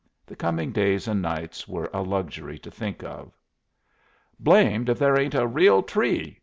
The 0.25 0.35
coming 0.35 0.71
days 0.71 1.07
and 1.07 1.21
nights 1.21 1.67
were 1.67 1.87
a 1.93 2.01
luxury 2.01 2.57
to 2.57 2.71
think 2.71 3.03
of. 3.03 3.37
"Blamed 4.39 4.89
if 4.89 4.97
there 4.97 5.15
ain't 5.19 5.35
a 5.35 5.45
real 5.45 5.83
tree!" 5.83 6.39